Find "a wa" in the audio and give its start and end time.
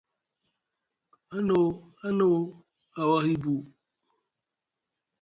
2.99-3.17